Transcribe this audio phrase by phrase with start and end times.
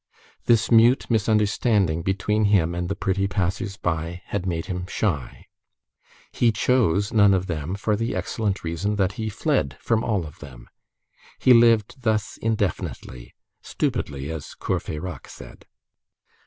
[0.45, 5.45] This mute misunderstanding between him and the pretty passers by had made him shy.
[6.31, 10.39] He chose none of them for the excellent reason that he fled from all of
[10.39, 10.65] them.
[11.37, 15.67] He lived thus indefinitely,—stupidly, as Courfeyrac said.